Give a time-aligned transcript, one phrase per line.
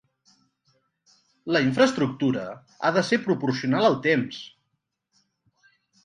[1.55, 2.45] La infraestructura
[2.87, 4.41] ha de ser proporcional al temps.